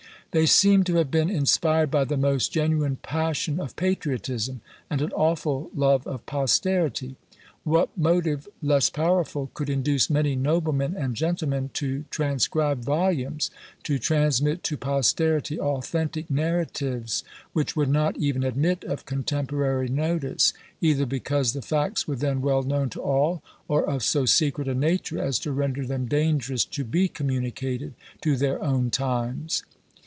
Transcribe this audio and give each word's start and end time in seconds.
They 0.33 0.45
seem 0.45 0.85
to 0.85 0.95
have 0.95 1.11
been 1.11 1.29
inspired 1.29 1.91
by 1.91 2.05
the 2.05 2.15
most 2.15 2.53
genuine 2.53 2.95
passion 2.95 3.59
of 3.59 3.75
patriotism, 3.75 4.61
and 4.89 5.01
an 5.01 5.11
awful 5.11 5.69
love 5.75 6.07
of 6.07 6.25
posterity. 6.25 7.17
What 7.65 7.89
motive 7.97 8.47
less 8.61 8.89
powerful 8.89 9.51
could 9.53 9.69
induce 9.69 10.09
many 10.09 10.37
noblemen 10.37 10.95
and 10.95 11.17
gentlemen 11.17 11.69
to 11.73 12.05
transcribe 12.11 12.79
volumes; 12.81 13.51
to 13.83 13.99
transmit 13.99 14.63
to 14.63 14.77
posterity 14.77 15.59
authentic 15.59 16.29
narratives, 16.31 17.25
which 17.51 17.75
would 17.75 17.89
not 17.89 18.15
even 18.15 18.45
admit 18.45 18.85
of 18.85 19.05
contemporary 19.05 19.89
notice; 19.89 20.53
either 20.79 21.05
because 21.05 21.51
the 21.51 21.61
facts 21.61 22.07
were 22.07 22.15
then 22.15 22.39
well 22.39 22.63
known 22.63 22.89
to 22.91 23.01
all, 23.01 23.43
or 23.67 23.83
of 23.83 24.01
so 24.01 24.25
secret 24.25 24.69
a 24.69 24.73
nature 24.73 25.19
as 25.21 25.37
to 25.39 25.51
render 25.51 25.85
them 25.85 26.05
dangerous 26.05 26.63
to 26.63 26.85
be 26.85 27.09
communicated 27.09 27.95
to 28.21 28.37
their 28.37 28.63
own 28.63 28.89
times. 28.89 29.63